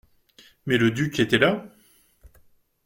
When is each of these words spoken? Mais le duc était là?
Mais 0.65 0.79
le 0.79 0.89
duc 0.89 1.19
était 1.19 1.37
là? 1.37 1.63